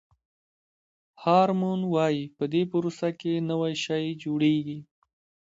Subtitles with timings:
[1.23, 4.79] هارمون وایي په دې پروسه کې نوی شی جوړیږي.